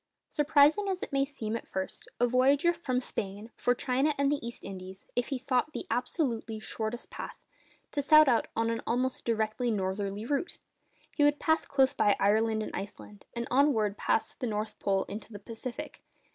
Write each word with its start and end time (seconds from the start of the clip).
Surprising 0.29 0.87
as 0.89 1.03
it 1.03 1.13
may 1.13 1.23
seem 1.23 1.55
at 1.55 1.67
first 1.67 2.05
sight, 2.05 2.13
a 2.19 2.25
voyager 2.27 2.73
from 2.73 2.99
Spain 2.99 3.51
for 3.55 3.75
China 3.75 4.15
and 4.17 4.31
the 4.31 4.43
East 4.43 4.63
Indies 4.63 5.03
ought, 5.05 5.11
if 5.15 5.27
he 5.27 5.37
sought 5.37 5.73
the 5.73 5.85
absolutely 5.91 6.59
shortest 6.59 7.11
path, 7.11 7.35
to 7.91 8.01
set 8.01 8.27
out 8.27 8.47
on 8.55 8.71
an 8.71 8.81
almost 8.87 9.25
direct 9.25 9.59
northerly 9.59 10.25
route! 10.25 10.57
He 11.15 11.23
would 11.23 11.37
pass 11.39 11.67
close 11.67 11.93
by 11.93 12.15
Ireland 12.19 12.63
and 12.63 12.75
Iceland, 12.75 13.25
and 13.35 13.47
onwards 13.51 13.93
past 13.99 14.39
the 14.39 14.47
North 14.47 14.79
Pole 14.79 15.03
into 15.03 15.31
the 15.31 15.37
Pacific. 15.39 16.01